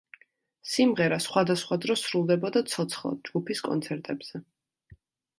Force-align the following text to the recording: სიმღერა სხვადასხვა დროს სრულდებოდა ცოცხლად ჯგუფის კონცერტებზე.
სიმღერა 0.69 1.17
სხვადასხვა 1.25 1.77
დროს 1.83 2.05
სრულდებოდა 2.05 2.63
ცოცხლად 2.75 3.19
ჯგუფის 3.27 3.61
კონცერტებზე. 3.69 4.41